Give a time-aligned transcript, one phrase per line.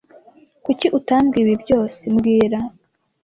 [0.65, 2.59] Kuki utambwiye ibi byose mbwira